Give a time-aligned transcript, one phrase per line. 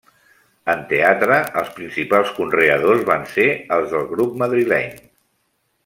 [0.73, 3.47] En teatre, els principals conreadors van ser
[3.79, 4.99] els del grup madrileny.